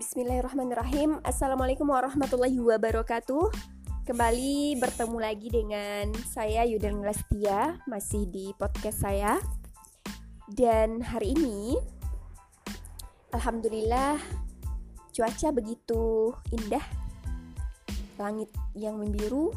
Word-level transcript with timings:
Bismillahirrahmanirrahim. 0.00 1.20
Assalamualaikum 1.28 1.84
warahmatullahi 1.84 2.56
wabarakatuh. 2.56 3.52
Kembali 4.08 4.80
bertemu 4.80 5.18
lagi 5.20 5.52
dengan 5.52 6.16
saya 6.24 6.64
Yudan 6.64 7.04
Lastia 7.04 7.76
Masih 7.84 8.24
di 8.32 8.48
podcast 8.56 9.04
saya. 9.04 9.36
Dan 10.48 11.04
hari 11.04 11.36
ini 11.36 11.76
Alhamdulillah 13.36 14.16
Cuaca 15.12 15.52
begitu 15.52 16.32
indah. 16.48 16.86
Langit 18.16 18.48
yang 18.72 18.96
membiru 18.96 19.52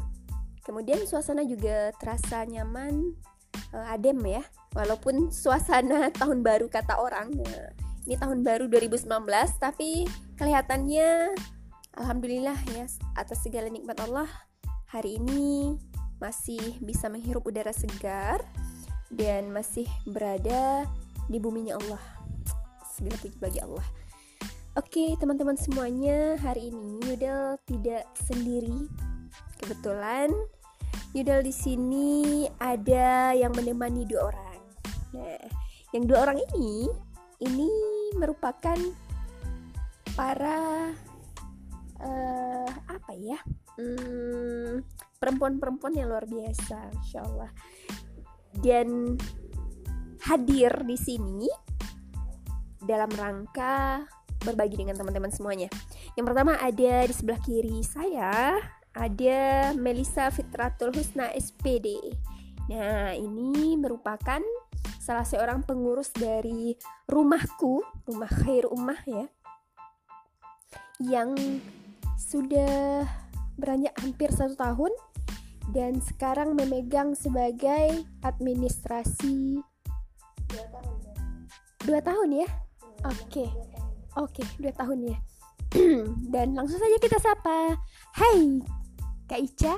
Kemudian 0.60 1.08
suasana 1.08 1.48
juga 1.48 1.88
terasa 1.96 2.44
nyaman 2.44 3.16
uh, 3.72 3.96
Adem 3.96 4.20
ya. 4.28 4.44
Walaupun 4.76 5.32
suasana 5.32 6.12
tahun 6.20 6.44
baru 6.44 6.68
kata 6.68 7.00
orang 7.00 7.32
uh, 7.32 7.72
ini 8.04 8.20
tahun 8.20 8.44
baru 8.44 8.68
2019 8.68 9.08
tapi 9.56 10.04
kelihatannya 10.34 11.30
alhamdulillah 11.94 12.58
ya 12.74 12.90
atas 13.14 13.38
segala 13.46 13.70
nikmat 13.70 13.98
Allah 14.02 14.26
hari 14.90 15.22
ini 15.22 15.78
masih 16.18 16.78
bisa 16.82 17.06
menghirup 17.06 17.46
udara 17.46 17.70
segar 17.70 18.42
dan 19.14 19.54
masih 19.54 19.86
berada 20.10 20.86
di 21.30 21.38
buminya 21.38 21.78
Allah 21.78 22.02
segala 22.94 23.18
puji 23.18 23.36
bagi 23.38 23.60
Allah. 23.62 23.86
Oke 24.74 25.14
teman-teman 25.22 25.54
semuanya 25.54 26.34
hari 26.42 26.74
ini 26.74 26.98
Yudel 27.06 27.58
tidak 27.66 28.10
sendiri. 28.26 28.90
Kebetulan 29.58 30.34
Yudel 31.14 31.46
di 31.46 31.54
sini 31.54 32.10
ada 32.58 33.30
yang 33.38 33.54
menemani 33.54 34.02
dua 34.02 34.34
orang. 34.34 34.60
Nah 35.14 35.42
yang 35.94 36.10
dua 36.10 36.26
orang 36.26 36.42
ini 36.42 36.90
ini 37.38 37.70
merupakan 38.18 38.78
para 40.14 40.90
uh, 41.98 42.70
apa 42.86 43.12
ya 43.18 43.38
hmm, 43.78 44.82
perempuan-perempuan 45.18 45.94
yang 45.96 46.10
luar 46.10 46.26
biasa, 46.28 46.90
insya 46.94 47.24
Allah. 47.24 47.50
Dan 48.54 49.18
hadir 50.24 50.72
di 50.86 50.96
sini 50.96 51.48
dalam 52.84 53.10
rangka 53.12 54.04
berbagi 54.44 54.84
dengan 54.84 54.94
teman-teman 54.94 55.32
semuanya. 55.32 55.68
Yang 56.14 56.26
pertama 56.30 56.60
ada 56.60 56.94
di 57.08 57.14
sebelah 57.16 57.40
kiri 57.40 57.80
saya 57.80 58.60
ada 58.94 59.72
Melisa 59.74 60.30
Fitratul 60.30 60.94
Husna 60.94 61.32
SPD. 61.34 61.98
Nah, 62.70 63.12
ini 63.12 63.74
merupakan 63.76 64.40
salah 65.02 65.26
seorang 65.26 65.66
pengurus 65.66 66.14
dari 66.14 66.78
rumahku, 67.10 67.82
rumah 68.08 68.30
Khair 68.30 68.70
Ummah 68.70 69.00
ya, 69.04 69.26
yang 71.02 71.34
sudah 72.18 73.06
beranjak 73.58 73.94
hampir 73.98 74.30
satu 74.30 74.54
tahun 74.54 74.92
dan 75.72 75.98
sekarang 75.98 76.54
memegang 76.54 77.16
sebagai 77.16 78.04
administrasi 78.22 79.62
dua 80.50 80.66
tahun 80.70 80.96
ya. 81.00 81.14
Dua 81.84 82.00
tahun 82.00 82.28
ya? 82.44 82.48
Oke, 83.04 83.46
oke, 84.16 84.40
okay, 84.40 84.46
dua 84.60 84.72
tahun 84.74 84.98
ya. 85.10 85.16
dan 86.34 86.54
langsung 86.54 86.78
saja 86.78 86.96
kita 87.02 87.18
sapa. 87.18 87.74
Hai, 88.14 88.62
Kak 89.26 89.40
Ica. 89.42 89.74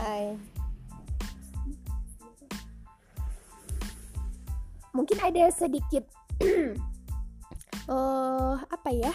Hai. 0.00 0.36
mungkin 4.90 5.18
ada 5.22 5.48
sedikit 5.54 6.04
uh, 7.90 8.54
apa 8.70 8.90
ya 8.94 9.12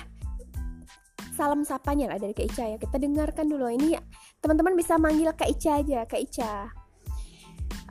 salam 1.36 1.68
sapanya 1.68 2.16
lah 2.16 2.20
dari 2.20 2.32
Kak 2.32 2.48
Ica 2.48 2.64
ya 2.76 2.78
kita 2.80 2.96
dengarkan 2.96 3.48
dulu 3.48 3.68
ini 3.68 3.96
teman-teman 4.40 4.76
bisa 4.76 4.96
manggil 4.96 5.32
Kak 5.36 5.48
Ica 5.52 5.84
aja 5.84 6.08
Kak 6.08 6.22
Ica 6.22 6.54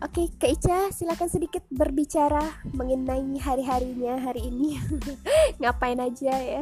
Oke, 0.03 0.27
Kak 0.37 0.51
Ica, 0.53 0.79
silakan 0.93 1.31
sedikit 1.31 1.65
berbicara 1.71 2.43
mengenai 2.77 3.41
hari-harinya 3.41 4.21
hari 4.21 4.53
ini. 4.53 4.77
Ngapain 5.63 5.97
aja 5.97 6.35
ya? 6.35 6.61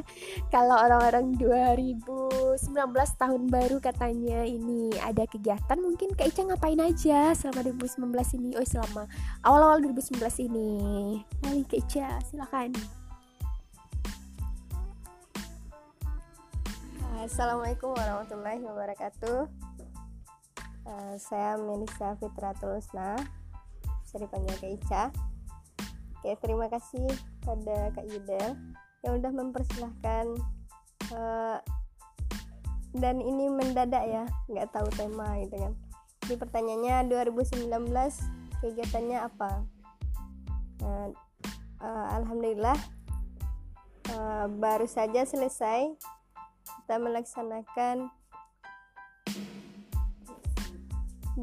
Kalau 0.53 0.77
orang-orang 0.79 1.35
2019 1.41 2.61
tahun 2.93 3.43
baru 3.51 3.81
katanya 3.83 4.47
ini 4.47 4.95
ada 5.01 5.27
kegiatan, 5.27 5.81
mungkin 5.81 6.13
Kak 6.13 6.29
Ica 6.29 6.43
ngapain 6.45 6.79
aja 6.79 7.33
selama 7.33 7.67
2019 7.73 8.37
ini? 8.39 8.49
Oh, 8.55 8.69
selama 8.69 9.09
awal-awal 9.43 9.81
2019 9.91 10.53
ini. 10.53 10.71
Mari 11.43 11.65
Kak 11.67 11.81
Ica, 11.89 12.09
silakan. 12.29 13.02
Assalamualaikum 17.23 17.95
warahmatullahi 17.95 18.59
wabarakatuh. 18.67 19.47
Uh, 20.83 21.15
saya 21.23 21.55
Melisa 21.55 22.19
Fitratul 22.19 22.83
Usna 22.83 23.15
bisa 24.03 24.19
dipanggil 24.19 24.51
Kak 24.59 24.71
Ica. 24.75 25.05
Oke, 26.19 26.35
terima 26.43 26.67
kasih 26.67 27.07
pada 27.47 27.95
Kak 27.95 28.11
Yudel 28.11 28.59
yang 29.07 29.23
udah 29.23 29.31
mempersilahkan 29.39 30.35
uh, 31.15 31.63
dan 32.91 33.23
ini 33.23 33.47
mendadak 33.55 34.03
ya 34.03 34.27
nggak 34.51 34.75
tahu 34.75 34.91
tema 34.99 35.39
gitu 35.47 35.63
kan. 35.63 35.79
Di 36.27 36.35
pertanyaannya 36.35 37.07
2019 37.07 37.71
kegiatannya 38.67 39.19
apa? 39.23 39.63
Uh, 40.83 41.15
uh, 41.87 42.07
Alhamdulillah 42.19 42.79
uh, 44.11 44.51
baru 44.59 44.91
saja 44.91 45.23
selesai 45.23 45.95
kita 46.93 47.09
melaksanakan 47.09 48.13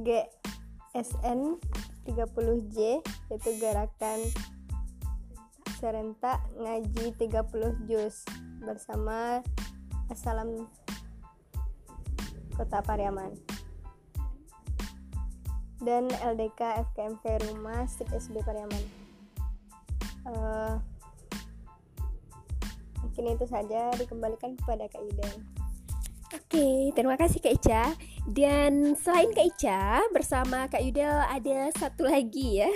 GSN 0.05 1.57
30J 2.05 3.01
yaitu 3.01 3.51
gerakan 3.57 4.21
serentak 5.81 6.37
ngaji 6.53 7.17
30 7.17 7.89
juz 7.89 8.29
bersama 8.61 9.41
Assalam 10.13 10.69
Kota 12.53 12.85
Pariaman. 12.85 13.33
Dan 15.81 16.13
LDK 16.13 16.93
FKMP 16.93 17.25
Rumah 17.49 17.89
Stik 17.89 18.13
SD 18.13 18.45
Pariaman. 18.45 18.85
Uh, 20.29 20.77
mungkin 23.19 23.35
itu 23.35 23.51
saja 23.51 23.91
dikembalikan 23.99 24.55
kepada 24.55 24.87
Kak 24.87 25.03
Iden 25.03 25.43
Oke, 26.29 26.93
terima 26.93 27.17
kasih 27.17 27.41
Kak 27.41 27.57
Ica. 27.57 27.83
Dan 28.29 28.93
selain 28.93 29.33
Kak 29.33 29.49
Ica, 29.49 30.05
bersama 30.13 30.69
Kak 30.69 30.77
Yudel 30.77 31.25
ada 31.25 31.73
satu 31.73 32.05
lagi 32.05 32.61
ya. 32.61 32.69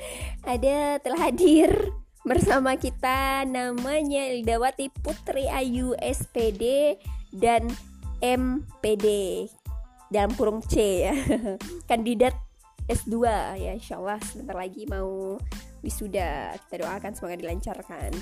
ada 0.54 1.02
telah 1.02 1.18
hadir 1.18 1.90
bersama 2.22 2.78
kita 2.78 3.42
namanya 3.50 4.30
Ildawati 4.30 4.94
Putri 5.02 5.50
Ayu 5.50 5.98
SPD 5.98 6.94
dan 7.34 7.66
MPD 8.22 9.06
dalam 10.14 10.30
kurung 10.38 10.62
C 10.62 11.10
ya. 11.10 11.14
Kandidat 11.90 12.38
S2 12.86 13.26
ya 13.58 13.74
insya 13.74 13.98
Allah 13.98 14.22
sebentar 14.22 14.54
lagi 14.54 14.86
mau 14.86 15.34
wisuda. 15.82 16.54
Kita 16.62 16.86
doakan 16.86 17.10
semoga 17.18 17.42
dilancarkan. 17.42 18.14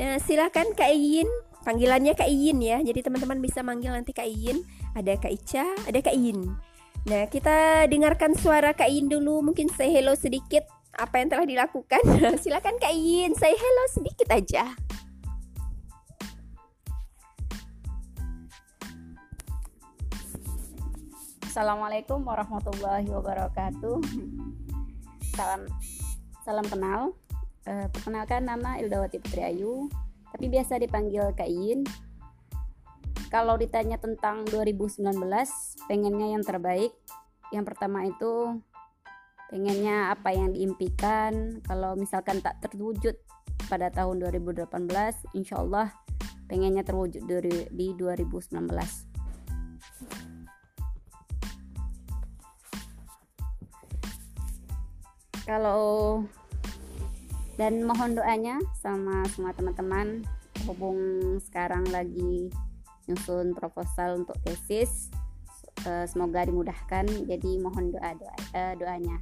Nah, 0.00 0.16
silahkan 0.24 0.72
Kak 0.72 0.88
Iin 0.88 1.28
Panggilannya 1.62 2.18
Kak 2.18 2.26
Iin 2.26 2.58
ya. 2.58 2.82
Jadi 2.82 3.06
teman-teman 3.06 3.38
bisa 3.38 3.62
manggil 3.62 3.94
nanti 3.94 4.10
Kak 4.10 4.26
Iin. 4.26 4.66
Ada 4.98 5.14
Kak 5.14 5.30
Ica, 5.30 5.64
ada 5.86 5.98
Kak 6.02 6.14
Iin. 6.14 6.50
Nah, 7.06 7.22
kita 7.30 7.86
dengarkan 7.86 8.34
suara 8.34 8.74
Kak 8.74 8.90
Iin 8.90 9.06
dulu. 9.06 9.46
Mungkin 9.46 9.70
say 9.70 9.94
hello 9.94 10.18
sedikit 10.18 10.66
apa 10.98 11.22
yang 11.22 11.30
telah 11.30 11.46
dilakukan. 11.46 12.02
Silakan 12.42 12.82
Kak 12.82 12.90
Iin, 12.90 13.38
say 13.38 13.54
hello 13.54 13.84
sedikit 13.94 14.28
aja. 14.34 14.74
Assalamualaikum 21.46 22.26
warahmatullahi 22.26 23.06
wabarakatuh. 23.06 24.02
Salam 25.36 25.68
salam 26.42 26.66
kenal. 26.66 27.14
Uh, 27.62 27.86
perkenalkan 27.94 28.42
nama 28.42 28.82
Ildawati 28.82 29.22
Putri 29.22 29.46
Ayu 29.46 29.86
tapi 30.32 30.48
biasa 30.48 30.80
dipanggil 30.80 31.28
Kak 31.36 31.46
Iin. 31.46 31.84
Kalau 33.28 33.56
ditanya 33.56 34.00
tentang 34.00 34.44
2019, 34.48 35.12
pengennya 35.88 36.36
yang 36.36 36.44
terbaik. 36.44 36.92
Yang 37.52 37.64
pertama 37.68 38.04
itu 38.08 38.60
pengennya 39.52 40.12
apa 40.16 40.32
yang 40.32 40.56
diimpikan. 40.56 41.60
Kalau 41.64 41.92
misalkan 41.96 42.40
tak 42.40 42.60
terwujud 42.64 43.16
pada 43.68 43.92
tahun 43.92 44.24
2018, 44.24 44.68
insya 45.36 45.60
Allah 45.60 45.92
pengennya 46.48 46.84
terwujud 46.84 47.24
di 47.72 47.86
2019. 47.96 48.56
Kalau 55.44 56.24
dan 57.62 57.86
mohon 57.86 58.18
doanya 58.18 58.58
sama 58.82 59.22
semua 59.30 59.54
teman-teman. 59.54 60.26
Berhubung 60.66 60.98
sekarang 61.46 61.86
lagi 61.94 62.50
nyusun 63.06 63.54
proposal 63.54 64.18
untuk 64.18 64.34
tesis 64.42 65.14
uh, 65.86 66.02
semoga 66.10 66.42
dimudahkan. 66.42 67.06
Jadi 67.06 67.62
mohon 67.62 67.94
doa 67.94 68.18
doa 68.18 68.34
uh, 68.58 68.74
doanya. 68.74 69.14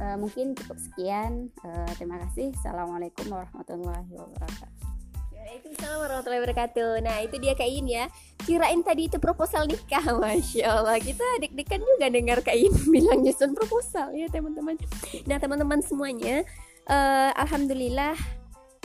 Uh, 0.00 0.16
mungkin 0.16 0.56
cukup 0.56 0.80
sekian. 0.80 1.52
Terima 2.00 2.16
kasih. 2.24 2.56
Assalamualaikum 2.56 3.28
warahmatullahi 3.28 4.08
wabarakatuh. 4.16 4.88
Waalaikumsalam 5.36 5.98
warahmatullahi 6.00 6.40
wabarakatuh. 6.40 6.90
Nah 7.04 7.16
itu 7.20 7.36
dia 7.36 7.52
Kain 7.52 7.84
ya. 7.84 8.08
Kirain 8.48 8.80
tadi 8.80 9.12
itu 9.12 9.20
proposal 9.20 9.68
nikah 9.68 10.08
Masya 10.24 10.72
Allah. 10.72 10.96
Kita 10.96 11.20
deg-degan 11.44 11.84
juga 11.84 12.08
dengar 12.08 12.40
Kain 12.40 12.72
bilang 12.96 13.20
nyusun 13.20 13.52
proposal 13.52 14.08
ya 14.16 14.24
teman-teman. 14.32 14.80
Nah 15.28 15.36
teman-teman 15.36 15.84
semuanya 15.84 16.48
uh, 16.90 17.30
Alhamdulillah 17.38 18.18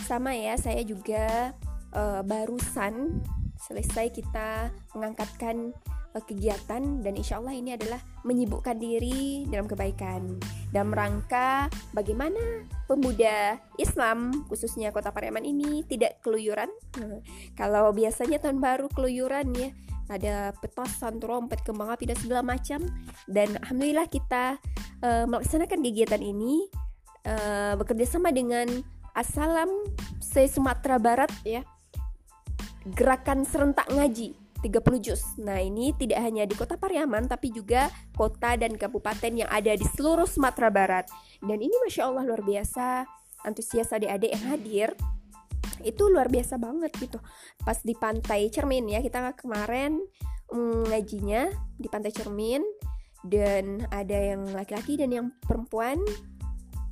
Sama 0.05 0.37
ya 0.37 0.53
saya 0.55 0.85
juga 0.85 1.51
uh, 1.97 2.21
barusan 2.21 3.25
selesai 3.57 4.13
kita 4.13 4.69
mengangkatkan 4.93 5.73
uh, 6.13 6.21
kegiatan 6.21 7.01
dan 7.01 7.13
insya 7.17 7.41
Allah 7.41 7.57
ini 7.57 7.73
adalah 7.73 7.97
menyibukkan 8.21 8.77
diri 8.77 9.49
dalam 9.49 9.65
kebaikan 9.65 10.37
dalam 10.69 10.93
rangka 10.93 11.65
bagaimana 11.97 12.69
pemuda 12.85 13.57
Islam 13.81 14.45
khususnya 14.45 14.93
kota 14.93 15.09
Pariaman 15.09 15.47
ini 15.47 15.81
tidak 15.87 16.21
keluyuran. 16.21 16.69
Kalau 17.59 17.89
biasanya 17.95 18.37
tahun 18.43 18.61
baru 18.61 18.91
keluyuran 18.93 19.49
ya 19.57 19.71
ada 20.05 20.53
petasan, 20.61 21.17
trompet, 21.17 21.65
kembang 21.65 21.89
api 21.89 22.05
dan 22.05 22.17
segala 22.21 22.45
macam. 22.45 22.85
Dan 23.25 23.57
alhamdulillah 23.65 24.05
kita 24.05 24.61
uh, 25.01 25.25
melaksanakan 25.25 25.81
kegiatan 25.81 26.21
ini 26.21 26.69
uh, 27.25 27.73
bekerja 27.77 28.05
sama 28.17 28.29
dengan 28.31 28.69
Asalam 29.15 29.69
se 30.19 30.43
Sumatera 30.51 30.99
Barat 30.99 31.31
ya 31.47 31.63
gerakan 32.85 33.47
serentak 33.47 33.87
ngaji 33.89 34.35
30 34.65 35.05
juz. 35.05 35.21
Nah, 35.37 35.61
ini 35.61 35.93
tidak 35.93 36.25
hanya 36.25 36.43
di 36.49 36.57
Kota 36.57 36.73
Pariaman 36.73 37.29
tapi 37.29 37.53
juga 37.53 37.89
kota 38.17 38.57
dan 38.57 38.73
kabupaten 38.73 39.45
yang 39.45 39.49
ada 39.49 39.77
di 39.77 39.85
seluruh 39.85 40.25
Sumatera 40.25 40.73
Barat. 40.73 41.05
Dan 41.37 41.61
ini 41.61 41.73
Masya 41.85 42.09
Allah 42.09 42.25
luar 42.25 42.41
biasa 42.41 43.05
antusias 43.45 43.93
adik-adik 43.93 44.33
yang 44.33 44.45
hadir 44.49 44.89
itu 45.85 46.09
luar 46.09 46.33
biasa 46.33 46.57
banget 46.57 46.89
gitu. 46.97 47.21
Pas 47.61 47.77
di 47.85 47.93
Pantai 47.93 48.49
Cermin 48.49 48.89
ya, 48.89 49.05
kita 49.05 49.37
kemarin 49.37 50.01
mm, 50.49 50.89
ngajinya 50.89 51.53
di 51.77 51.85
Pantai 51.85 52.09
Cermin 52.09 52.65
dan 53.21 53.85
ada 53.93 54.17
yang 54.17 54.49
laki-laki 54.49 54.97
dan 54.97 55.09
yang 55.13 55.27
perempuan 55.45 56.01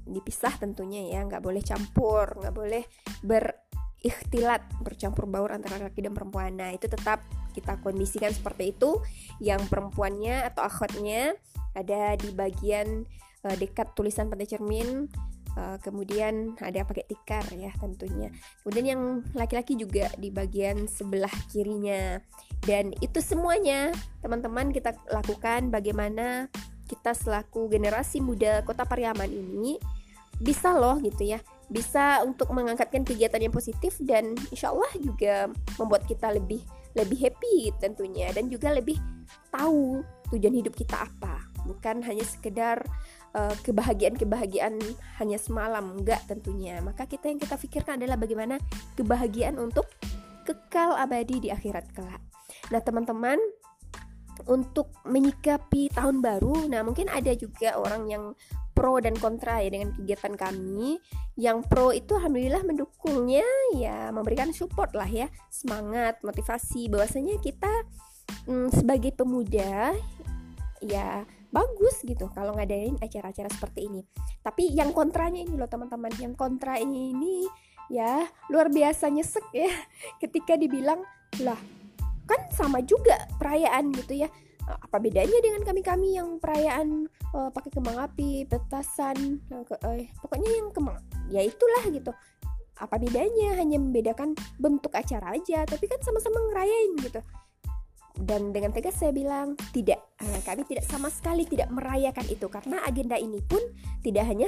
dipisah 0.04 0.56
tentunya 0.60 1.16
ya 1.16 1.24
nggak 1.24 1.40
boleh 1.40 1.64
campur 1.64 2.36
nggak 2.40 2.56
boleh 2.56 2.84
ber 3.24 3.64
ikhtilat 4.04 4.62
bercampur 4.84 5.26
baur 5.26 5.56
antara 5.56 5.80
laki 5.80 6.04
dan 6.04 6.12
perempuan. 6.12 6.60
Nah, 6.60 6.76
itu 6.76 6.92
tetap 6.92 7.24
kita 7.56 7.80
kondisikan 7.80 8.36
seperti 8.36 8.76
itu. 8.76 9.00
Yang 9.40 9.72
perempuannya 9.72 10.44
atau 10.44 10.68
akhwatnya 10.68 11.34
ada 11.74 12.20
di 12.20 12.30
bagian 12.36 13.08
uh, 13.48 13.56
dekat 13.56 13.96
tulisan 13.96 14.28
pantai 14.28 14.46
cermin. 14.46 15.08
Uh, 15.54 15.78
kemudian 15.86 16.58
ada 16.60 16.82
pakai 16.82 17.06
tikar 17.08 17.46
ya 17.56 17.72
tentunya. 17.80 18.34
Kemudian 18.66 18.86
yang 18.86 19.02
laki-laki 19.38 19.80
juga 19.80 20.12
di 20.20 20.34
bagian 20.34 20.90
sebelah 20.90 21.32
kirinya. 21.48 22.20
Dan 22.60 22.92
itu 23.00 23.24
semuanya 23.24 23.96
teman-teman 24.20 24.74
kita 24.76 24.98
lakukan 25.14 25.70
bagaimana 25.70 26.50
kita 26.90 27.16
selaku 27.16 27.70
generasi 27.72 28.20
muda 28.20 28.66
Kota 28.66 28.84
Pariaman 28.84 29.30
ini 29.30 29.78
bisa 30.40 30.74
loh 30.74 30.98
gitu 31.02 31.36
ya. 31.36 31.40
Bisa 31.70 32.22
untuk 32.26 32.54
mengangkatkan 32.54 33.06
kegiatan 33.06 33.42
yang 33.42 33.54
positif 33.54 33.98
dan 34.04 34.38
insya 34.54 34.74
Allah 34.74 34.90
juga 34.98 35.50
membuat 35.82 36.06
kita 36.06 36.34
lebih 36.34 36.62
lebih 36.94 37.18
happy 37.18 37.74
tentunya. 37.82 38.30
Dan 38.34 38.50
juga 38.50 38.74
lebih 38.74 38.98
tahu 39.50 40.02
tujuan 40.34 40.54
hidup 40.54 40.74
kita 40.74 41.06
apa. 41.06 41.42
Bukan 41.64 42.04
hanya 42.04 42.26
sekedar 42.28 42.84
uh, 43.34 43.56
kebahagiaan-kebahagiaan 43.66 44.78
hanya 45.22 45.38
semalam. 45.40 45.98
Enggak 45.98 46.22
tentunya. 46.30 46.78
Maka 46.82 47.10
kita 47.10 47.30
yang 47.30 47.40
kita 47.42 47.56
pikirkan 47.58 48.02
adalah 48.02 48.20
bagaimana 48.20 48.62
kebahagiaan 49.00 49.58
untuk 49.58 49.90
kekal 50.44 50.94
abadi 51.00 51.40
di 51.40 51.50
akhirat 51.50 51.90
kelak. 51.96 52.22
Nah 52.70 52.82
teman-teman 52.84 53.40
untuk 54.50 54.90
menyikapi 55.06 55.94
tahun 55.94 56.20
baru 56.20 56.68
nah 56.68 56.82
mungkin 56.82 57.08
ada 57.12 57.32
juga 57.38 57.78
orang 57.78 58.10
yang 58.10 58.24
pro 58.74 58.98
dan 59.00 59.14
kontra 59.16 59.62
ya 59.62 59.70
dengan 59.70 59.94
kegiatan 59.94 60.34
kami. 60.34 60.98
Yang 61.38 61.58
pro 61.70 61.94
itu 61.94 62.18
alhamdulillah 62.18 62.66
mendukungnya 62.66 63.46
ya 63.78 64.10
memberikan 64.10 64.52
support 64.52 64.94
lah 64.98 65.08
ya, 65.08 65.30
semangat, 65.50 66.20
motivasi 66.26 66.90
bahwasanya 66.90 67.38
kita 67.40 67.70
mm, 68.50 68.74
sebagai 68.74 69.14
pemuda 69.14 69.94
ya 70.84 71.24
bagus 71.54 72.02
gitu 72.04 72.28
kalau 72.34 72.58
ngadain 72.58 72.98
acara-acara 73.00 73.50
seperti 73.54 73.88
ini. 73.88 74.02
Tapi 74.42 74.74
yang 74.74 74.92
kontranya 74.92 75.40
ini 75.46 75.54
loh 75.54 75.70
teman-teman, 75.70 76.12
yang 76.18 76.34
kontra 76.34 76.82
ini 76.82 77.46
ya 77.92 78.26
luar 78.50 78.74
biasa 78.74 79.12
nyesek 79.14 79.46
ya 79.54 79.70
ketika 80.22 80.56
dibilang 80.56 81.04
lah 81.44 81.60
kan 82.24 82.40
sama 82.56 82.80
juga 82.80 83.28
perayaan 83.36 83.92
gitu 83.92 84.24
ya 84.24 84.30
apa 84.68 84.98
bedanya 85.00 85.40
dengan 85.44 85.62
kami-kami 85.68 86.16
yang 86.16 86.40
perayaan 86.40 87.10
uh, 87.36 87.50
pakai 87.52 87.72
kembang 87.74 88.00
api, 88.00 88.48
petasan, 88.48 89.44
uh, 89.52 89.64
ke, 89.68 89.76
uh, 89.76 90.00
pokoknya 90.24 90.52
yang 90.64 90.70
kembang, 90.72 91.00
ya 91.28 91.42
itulah 91.44 91.84
gitu. 91.92 92.12
Apa 92.80 92.98
bedanya? 92.98 93.60
Hanya 93.60 93.78
membedakan 93.78 94.34
bentuk 94.58 94.96
acara 94.98 95.36
aja, 95.38 95.62
tapi 95.68 95.86
kan 95.86 96.00
sama-sama 96.02 96.42
ngerayain 96.50 96.94
gitu 97.04 97.22
dan 98.14 98.54
dengan 98.54 98.70
tegas 98.70 99.02
saya 99.02 99.10
bilang 99.10 99.58
tidak 99.74 99.98
uh, 100.22 100.40
kami 100.46 100.62
tidak 100.70 100.86
sama 100.86 101.10
sekali 101.10 101.50
tidak 101.50 101.74
merayakan 101.74 102.26
itu. 102.30 102.46
Karena 102.46 102.86
agenda 102.86 103.18
ini 103.18 103.42
pun 103.42 103.60
tidak 104.06 104.30
hanya 104.30 104.46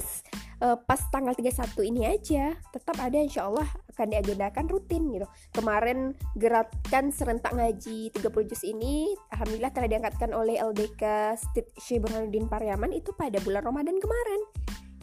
uh, 0.61 0.77
pas 0.77 1.01
tanggal 1.09 1.33
31 1.33 1.73
ini 1.89 2.05
aja. 2.05 2.53
Tetap 2.69 2.97
ada 3.01 3.17
insya 3.17 3.49
Allah 3.49 3.65
akan 3.89 4.07
diagendakan 4.13 4.65
rutin 4.69 5.09
gitu. 5.09 5.25
Kemarin 5.49 6.13
gerakan 6.37 7.09
serentak 7.09 7.57
ngaji 7.57 8.13
30 8.13 8.49
juz 8.53 8.61
ini. 8.61 9.17
Alhamdulillah 9.33 9.73
telah 9.73 9.89
diangkatkan 9.89 10.29
oleh 10.37 10.61
LDK 10.61 11.33
Stit 11.33 11.73
Syekh 11.81 12.05
Burhanuddin 12.05 12.45
Pariaman 12.45 12.93
itu 12.93 13.17
pada 13.17 13.41
bulan 13.41 13.65
Ramadan 13.65 13.97
kemarin. 13.97 14.41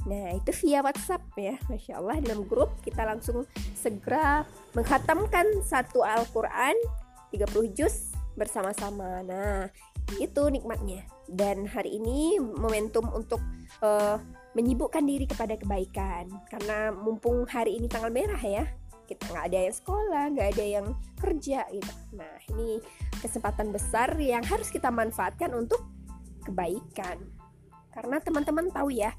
Nah 0.06 0.38
itu 0.38 0.50
via 0.62 0.86
WhatsApp 0.86 1.22
ya. 1.34 1.58
Masya 1.66 1.98
Allah 1.98 2.22
dalam 2.22 2.46
grup 2.46 2.78
kita 2.86 3.02
langsung 3.02 3.42
segera 3.74 4.46
menghatamkan 4.78 5.50
satu 5.66 6.06
Al-Quran 6.06 6.78
30 7.34 7.74
juz 7.74 8.11
bersama-sama. 8.36 9.22
Nah, 9.24 9.68
itu 10.20 10.42
nikmatnya. 10.48 11.04
Dan 11.28 11.64
hari 11.64 11.96
ini 11.96 12.36
momentum 12.40 13.08
untuk 13.12 13.40
uh, 13.80 14.20
menyibukkan 14.52 15.04
diri 15.04 15.24
kepada 15.24 15.56
kebaikan. 15.56 16.28
Karena 16.48 16.92
mumpung 16.92 17.48
hari 17.48 17.80
ini 17.80 17.88
tanggal 17.88 18.12
merah 18.12 18.40
ya, 18.40 18.64
kita 19.08 19.28
nggak 19.32 19.46
ada 19.52 19.58
yang 19.68 19.76
sekolah, 19.76 20.24
nggak 20.36 20.48
ada 20.56 20.64
yang 20.64 20.86
kerja 21.20 21.60
gitu. 21.72 21.92
Nah, 22.16 22.34
ini 22.52 22.80
kesempatan 23.20 23.72
besar 23.72 24.16
yang 24.20 24.44
harus 24.44 24.68
kita 24.68 24.88
manfaatkan 24.92 25.52
untuk 25.56 25.84
kebaikan. 26.44 27.20
Karena 27.92 28.16
teman-teman 28.20 28.72
tahu 28.72 28.92
ya, 28.92 29.12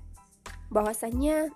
bahwasanya 0.74 1.50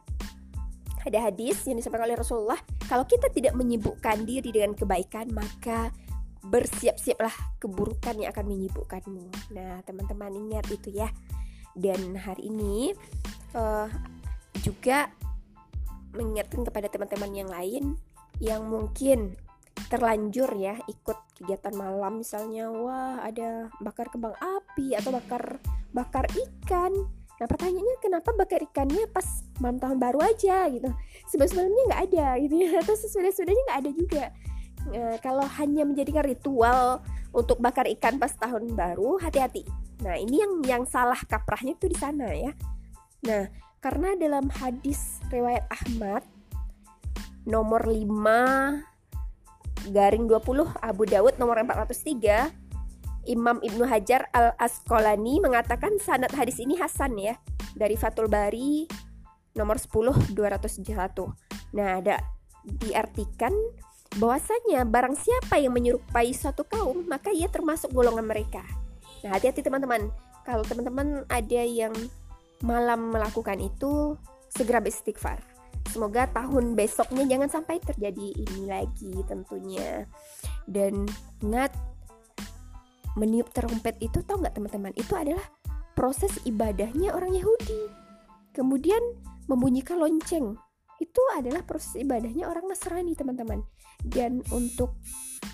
ada 1.08 1.20
hadis 1.24 1.64
yang 1.66 1.80
disampaikan 1.80 2.06
oleh 2.06 2.20
Rasulullah, 2.20 2.60
kalau 2.86 3.08
kita 3.08 3.32
tidak 3.32 3.56
menyibukkan 3.56 4.28
diri 4.28 4.52
dengan 4.52 4.76
kebaikan, 4.76 5.32
maka 5.32 5.90
bersiap-siaplah 6.46 7.34
keburukan 7.58 8.17
yang 8.17 8.29
akan 8.34 8.46
menyibukkanmu. 8.46 9.53
Nah, 9.56 9.82
teman-teman 9.84 10.34
ingat 10.34 10.65
itu 10.70 10.94
ya. 10.94 11.10
Dan 11.77 12.17
hari 12.17 12.50
ini 12.50 12.94
uh, 13.53 13.89
juga 14.65 15.10
mengingatkan 16.17 16.65
kepada 16.65 16.88
teman-teman 16.89 17.32
yang 17.34 17.50
lain 17.50 17.84
yang 18.41 18.65
mungkin 18.65 19.38
terlanjur 19.89 20.50
ya 20.58 20.77
ikut 20.89 21.17
kegiatan 21.38 21.74
malam. 21.77 22.25
Misalnya 22.25 22.74
wah 22.74 23.22
ada 23.22 23.70
bakar 23.79 24.10
kembang 24.10 24.34
api 24.41 24.98
atau 24.98 25.13
bakar 25.13 25.62
bakar 25.94 26.25
ikan. 26.34 26.91
Nah 27.38 27.46
pertanyaannya 27.46 27.98
kenapa 28.01 28.34
bakar 28.34 28.65
ikannya 28.65 29.06
pas 29.13 29.46
malam 29.62 29.77
tahun 29.77 29.98
baru 30.01 30.20
aja 30.25 30.65
gitu? 30.74 30.89
Sebelum-sebelumnya 31.29 31.84
nggak 31.94 32.03
ada 32.10 32.27
gitu 32.41 32.56
ya. 32.58 32.70
Atau 32.82 32.96
sesudah-sudahnya 32.98 33.63
nggak 33.70 33.82
ada 33.86 33.91
juga 33.94 34.24
e, 34.94 35.20
kalau 35.24 35.46
hanya 35.60 35.86
menjadikan 35.88 36.25
ritual 36.25 37.01
untuk 37.36 37.60
bakar 37.60 37.88
ikan 37.98 38.20
pas 38.20 38.36
tahun 38.36 38.74
baru 38.74 39.17
hati-hati 39.22 39.65
nah 40.03 40.15
ini 40.15 40.39
yang 40.41 40.62
yang 40.63 40.86
salah 40.86 41.17
kaprahnya 41.25 41.75
tuh 41.79 41.89
di 41.89 41.98
sana 41.98 42.34
ya 42.34 42.53
nah 43.25 43.50
karena 43.82 44.15
dalam 44.17 44.50
hadis 44.50 45.20
riwayat 45.29 45.65
Ahmad 45.70 46.24
nomor 47.48 47.88
5 47.88 49.94
garing 49.94 50.27
20 50.27 50.84
Abu 50.84 51.03
Dawud 51.08 51.39
nomor 51.39 51.63
403 51.63 52.67
Imam 53.27 53.60
Ibnu 53.60 53.84
Hajar 53.84 54.32
Al 54.32 54.56
Asqalani 54.56 55.44
mengatakan 55.44 56.00
sanad 56.00 56.32
hadis 56.32 56.63
ini 56.63 56.79
hasan 56.79 57.20
ya 57.20 57.36
dari 57.75 58.00
Fatul 58.00 58.32
Bari 58.32 58.88
nomor 59.58 59.82
10 59.82 60.32
271. 60.32 61.75
Nah, 61.75 62.00
ada 62.00 62.22
diartikan 62.63 63.51
bahwasanya 64.16 64.88
barang 64.88 65.20
siapa 65.20 65.60
yang 65.60 65.76
menyerupai 65.76 66.32
suatu 66.32 66.64
kaum 66.64 67.04
maka 67.06 67.36
ia 67.36 67.52
termasuk 67.52 67.92
golongan 67.92 68.24
mereka. 68.24 68.64
Nah, 69.28 69.36
hati-hati 69.36 69.60
teman-teman. 69.60 70.08
Kalau 70.48 70.64
teman-teman 70.64 71.28
ada 71.28 71.62
yang 71.68 71.92
malam 72.64 73.12
melakukan 73.12 73.60
itu, 73.60 74.16
segera 74.48 74.80
beristighfar. 74.80 75.44
Semoga 75.92 76.28
tahun 76.32 76.76
besoknya 76.76 77.28
jangan 77.28 77.50
sampai 77.52 77.84
terjadi 77.84 78.28
ini 78.36 78.64
lagi 78.68 79.12
tentunya. 79.28 80.08
Dan 80.64 81.08
ingat 81.44 81.76
meniup 83.20 83.52
terompet 83.52 84.00
itu 84.00 84.24
tau 84.24 84.40
nggak 84.40 84.56
teman-teman? 84.56 84.94
Itu 84.96 85.16
adalah 85.20 85.44
proses 85.98 86.32
ibadahnya 86.48 87.12
orang 87.12 87.34
Yahudi. 87.36 87.82
Kemudian 88.56 89.02
membunyikan 89.48 90.00
lonceng 90.00 90.60
itu 90.98 91.22
adalah 91.38 91.62
proses 91.62 91.94
ibadahnya 91.98 92.50
orang 92.50 92.66
Nasrani 92.70 93.14
teman-teman 93.14 93.62
dan 94.10 94.42
untuk 94.50 94.96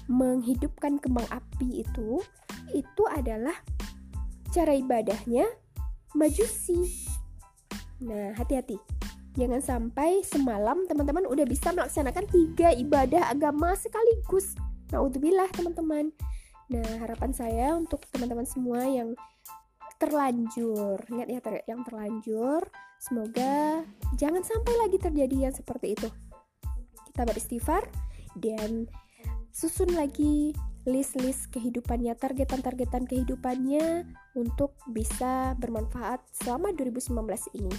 menghidupkan 0.08 1.00
kembang 1.00 1.26
api 1.32 1.84
itu 1.86 2.20
itu 2.76 3.04
adalah 3.10 3.56
cara 4.52 4.76
ibadahnya 4.76 5.48
majusi. 6.14 6.78
Nah 8.04 8.36
hati-hati. 8.38 8.78
Jangan 9.34 9.66
sampai 9.66 10.22
semalam 10.22 10.86
teman-teman 10.86 11.26
udah 11.26 11.42
bisa 11.50 11.74
melaksanakan 11.74 12.30
tiga 12.30 12.70
ibadah 12.70 13.34
agama 13.34 13.74
sekaligus. 13.74 14.54
Naudzubillah 14.94 15.50
teman-teman. 15.58 16.14
Nah 16.70 16.86
harapan 17.02 17.34
saya 17.34 17.74
untuk 17.74 18.06
teman-teman 18.14 18.46
semua 18.46 18.86
yang 18.86 19.18
terlanjur 20.04 21.00
ingat 21.08 21.28
ya 21.32 21.40
ter 21.40 21.64
yang 21.64 21.80
terlanjur 21.88 22.60
semoga 23.00 23.88
jangan 24.20 24.44
sampai 24.44 24.74
lagi 24.84 25.00
terjadi 25.00 25.50
yang 25.50 25.54
seperti 25.56 25.96
itu. 25.96 26.12
Kita 27.08 27.24
beristighfar 27.24 27.88
dan 28.40 28.88
susun 29.54 29.94
lagi 29.94 30.54
list-list 30.84 31.48
kehidupannya, 31.56 32.12
targetan-targetan 32.20 33.08
kehidupannya 33.08 34.04
untuk 34.36 34.76
bisa 34.92 35.56
bermanfaat 35.56 36.20
selama 36.36 36.76
2019 36.76 37.24
ini. 37.56 37.76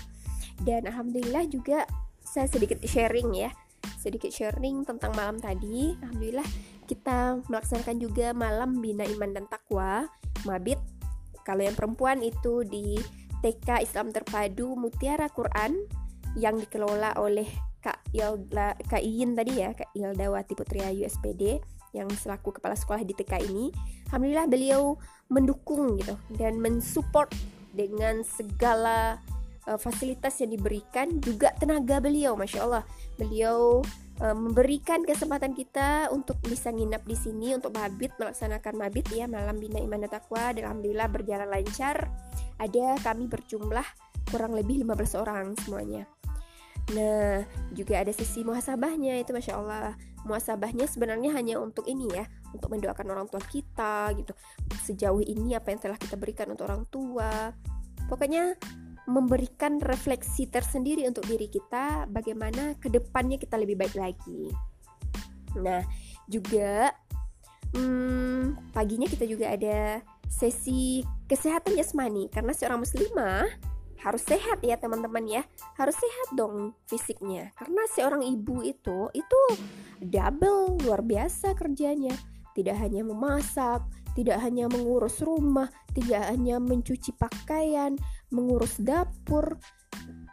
Dan 0.64 0.88
alhamdulillah 0.88 1.44
juga 1.52 1.84
saya 2.24 2.48
sedikit 2.48 2.80
sharing 2.80 3.36
ya, 3.36 3.52
sedikit 4.00 4.32
sharing 4.32 4.88
tentang 4.88 5.12
malam 5.12 5.36
tadi. 5.36 5.92
Alhamdulillah 6.00 6.48
kita 6.88 7.44
melaksanakan 7.50 7.96
juga 8.00 8.32
malam 8.32 8.80
bina 8.80 9.04
iman 9.04 9.30
dan 9.36 9.44
takwa, 9.52 10.08
mabit 10.48 10.80
kalau 11.44 11.60
yang 11.60 11.76
perempuan 11.76 12.24
itu 12.24 12.64
di 12.64 12.96
TK 13.44 13.84
Islam 13.84 14.08
Terpadu 14.10 14.72
Mutiara 14.74 15.28
Quran 15.28 15.76
yang 16.40 16.56
dikelola 16.56 17.20
oleh 17.20 17.46
Kak 17.84 18.00
Ilda 18.16 18.72
Kak 18.88 19.04
Iin 19.04 19.36
tadi 19.36 19.60
ya, 19.60 19.76
Kak 19.76 19.92
Ildawati 19.92 20.56
Putri 20.56 20.80
Ayu 20.80 21.04
SPD 21.04 21.60
yang 21.92 22.08
selaku 22.08 22.56
kepala 22.56 22.72
sekolah 22.72 23.04
di 23.04 23.12
TK 23.12 23.44
ini. 23.44 23.68
Alhamdulillah 24.08 24.48
beliau 24.48 24.96
mendukung 25.28 26.00
gitu 26.00 26.16
dan 26.40 26.56
mensupport 26.64 27.28
dengan 27.76 28.24
segala 28.24 29.20
uh, 29.68 29.76
fasilitas 29.76 30.40
yang 30.40 30.56
diberikan 30.56 31.20
juga 31.20 31.52
tenaga 31.60 32.00
beliau, 32.00 32.32
masya 32.32 32.64
Allah. 32.64 32.84
Beliau 33.20 33.84
uh, 34.24 34.36
memberikan 34.36 35.04
kesempatan 35.04 35.52
kita 35.52 36.08
untuk 36.08 36.40
bisa 36.40 36.72
nginap 36.72 37.04
di 37.04 37.16
sini 37.18 37.52
untuk 37.52 37.76
mabit 37.76 38.16
melaksanakan 38.16 38.80
mabit 38.80 39.06
ya 39.10 39.28
malam 39.28 39.58
bina 39.58 39.76
iman 39.82 40.06
dan 40.06 40.10
takwa 40.20 40.54
alhamdulillah 40.54 41.08
berjalan 41.10 41.48
lancar 41.50 42.06
ada 42.62 42.94
kami 43.02 43.26
berjumlah 43.26 43.86
kurang 44.30 44.54
lebih 44.54 44.86
15 44.86 45.20
orang 45.22 45.46
semuanya 45.58 46.06
nah 46.92 47.40
juga 47.72 48.04
ada 48.04 48.12
sesi 48.12 48.44
muhasabahnya 48.44 49.16
itu 49.22 49.32
masya 49.32 49.56
Allah. 49.56 49.96
Muhasabahnya 50.24 50.88
sebenarnya 50.88 51.36
hanya 51.36 51.60
untuk 51.60 51.84
ini 51.88 52.08
ya 52.12 52.24
untuk 52.52 52.70
mendoakan 52.70 53.06
orang 53.12 53.26
tua 53.28 53.40
kita 53.44 54.12
gitu. 54.16 54.32
Sejauh 54.84 55.20
ini 55.20 55.56
apa 55.56 55.72
yang 55.72 55.80
telah 55.80 55.98
kita 55.98 56.14
berikan 56.20 56.52
untuk 56.52 56.68
orang 56.68 56.84
tua. 56.88 57.52
Pokoknya 58.08 58.56
memberikan 59.04 59.80
refleksi 59.84 60.48
tersendiri 60.48 61.04
untuk 61.04 61.28
diri 61.28 61.48
kita 61.52 62.08
bagaimana 62.08 62.76
ke 62.80 62.88
depannya 62.88 63.36
kita 63.36 63.60
lebih 63.60 63.76
baik 63.76 63.96
lagi. 63.96 64.48
Nah 65.60 65.84
juga 66.24 66.88
hmm, 67.76 68.72
paginya 68.72 69.04
kita 69.04 69.28
juga 69.28 69.52
ada 69.52 70.00
sesi 70.30 71.04
kesehatan 71.28 71.76
jasmani. 71.76 72.32
Karena 72.32 72.56
seorang 72.56 72.80
muslimah 72.80 73.73
harus 74.04 74.22
sehat 74.22 74.60
ya 74.60 74.76
teman-teman 74.76 75.24
ya. 75.24 75.42
Harus 75.80 75.96
sehat 75.96 76.28
dong 76.36 76.76
fisiknya. 76.84 77.56
Karena 77.56 77.88
seorang 77.88 78.20
ibu 78.20 78.60
itu 78.60 79.08
itu 79.16 79.40
double 80.04 80.84
luar 80.84 81.00
biasa 81.00 81.56
kerjanya. 81.56 82.12
Tidak 82.52 82.76
hanya 82.76 83.02
memasak 83.02 83.82
tidak 84.14 84.38
hanya 84.40 84.70
mengurus 84.70 85.20
rumah, 85.20 85.68
tidak 85.90 86.22
hanya 86.30 86.62
mencuci 86.62 87.10
pakaian, 87.18 87.98
mengurus 88.30 88.78
dapur, 88.78 89.58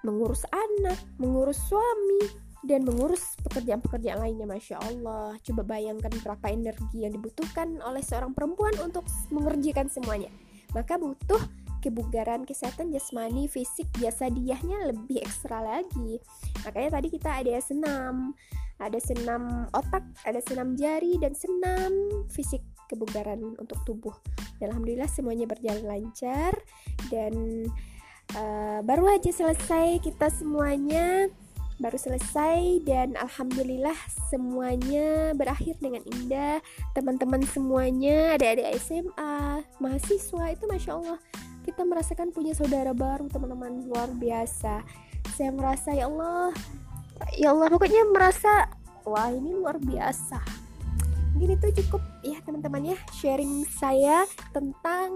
mengurus 0.05 0.45
anak, 0.53 0.97
mengurus 1.17 1.57
suami, 1.65 2.29
dan 2.61 2.85
mengurus 2.85 3.33
pekerjaan-pekerjaan 3.41 4.21
lainnya 4.21 4.45
Masya 4.45 4.77
Allah. 4.77 5.33
Coba 5.41 5.65
bayangkan 5.65 6.13
berapa 6.21 6.45
energi 6.53 7.09
yang 7.09 7.13
dibutuhkan 7.17 7.81
oleh 7.81 8.05
seorang 8.05 8.37
perempuan 8.37 8.77
untuk 8.85 9.01
mengerjakan 9.33 9.89
semuanya. 9.89 10.29
Maka 10.77 11.01
butuh 11.01 11.41
kebugaran, 11.81 12.45
kesehatan 12.45 12.93
jasmani, 12.93 13.49
fisik, 13.49 13.89
biasa 13.97 14.29
diahnya 14.29 14.93
lebih 14.93 15.19
ekstra 15.19 15.59
lagi 15.65 16.21
Makanya 16.63 17.01
tadi 17.01 17.07
kita 17.09 17.29
ada 17.41 17.57
senam 17.59 18.37
Ada 18.81 18.97
senam 18.97 19.69
otak, 19.73 20.01
ada 20.25 20.41
senam 20.41 20.73
jari, 20.73 21.17
dan 21.21 21.37
senam 21.37 21.93
fisik 22.33 22.61
kebugaran 22.89 23.53
untuk 23.61 23.77
tubuh. 23.85 24.15
Dan 24.57 24.73
Alhamdulillah 24.73 25.05
semuanya 25.05 25.45
berjalan 25.45 25.85
lancar 25.85 26.53
dan 27.13 27.33
uh, 28.35 28.79
baru 28.81 29.17
aja 29.17 29.31
selesai 29.31 30.01
kita 30.01 30.33
semuanya 30.33 31.29
baru 31.81 31.97
selesai 31.97 32.85
dan 32.85 33.17
alhamdulillah 33.17 33.97
semuanya 34.29 35.33
berakhir 35.33 35.81
dengan 35.81 36.05
indah 36.05 36.61
teman-teman 36.93 37.41
semuanya 37.49 38.37
ada 38.37 38.53
adik 38.53 38.69
SMA 38.77 39.65
mahasiswa 39.81 40.53
itu 40.53 40.63
masya 40.69 41.01
Allah 41.01 41.17
kita 41.61 41.85
merasakan 41.85 42.33
punya 42.33 42.57
saudara 42.57 42.91
baru 42.91 43.29
teman-teman 43.29 43.85
luar 43.85 44.09
biasa. 44.17 44.81
Saya 45.37 45.51
merasa 45.53 45.93
ya 45.93 46.09
Allah 46.09 46.53
ya 47.37 47.53
Allah 47.53 47.69
pokoknya 47.69 48.01
merasa 48.09 48.69
wah 49.05 49.29
ini 49.29 49.53
luar 49.53 49.77
biasa. 49.77 50.41
Mungkin 51.37 51.57
itu 51.57 51.85
cukup 51.85 52.01
ya 52.25 52.37
teman-teman 52.43 52.93
ya 52.93 52.97
sharing 53.13 53.65
saya 53.69 54.25
tentang 54.51 55.09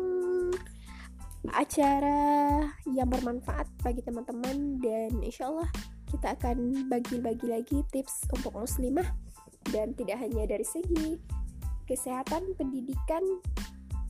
acara 1.53 2.65
yang 2.89 3.09
bermanfaat 3.09 3.69
bagi 3.81 4.01
teman-teman. 4.05 4.81
Dan 4.81 5.21
insya 5.21 5.49
Allah 5.49 5.69
kita 6.09 6.37
akan 6.37 6.89
bagi-bagi 6.89 7.47
lagi 7.49 7.77
tips 7.89 8.29
untuk 8.33 8.53
muslimah. 8.53 9.05
Dan 9.65 9.97
tidak 9.97 10.21
hanya 10.21 10.45
dari 10.45 10.65
segi 10.65 11.17
kesehatan, 11.85 12.53
pendidikan, 12.57 13.21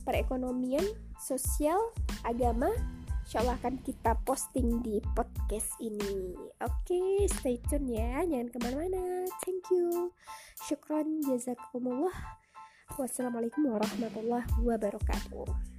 perekonomian, 0.06 0.86
sosial, 1.18 1.90
agama 2.22 2.70
insya 3.26 3.42
Allah 3.42 3.58
akan 3.58 3.82
kita 3.82 4.14
posting 4.22 4.86
di 4.86 5.02
podcast 5.18 5.74
ini. 5.82 6.30
Oke 6.62 6.94
okay, 6.94 7.26
stay 7.26 7.58
tune 7.66 7.90
ya. 7.90 8.22
Jangan 8.22 8.48
ke 8.54 8.58
mana-mana. 8.62 9.26
Thank 9.42 9.66
you. 9.74 10.14
Syukran 10.62 11.18
jazakumullah. 11.26 12.14
Wassalamualaikum 12.94 13.66
warahmatullahi 13.66 14.46
wabarakatuh 14.62 15.75